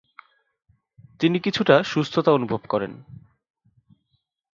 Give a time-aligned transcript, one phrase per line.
[1.19, 2.91] তিনি কিছুটা সুস্থতা অনুভব করেন।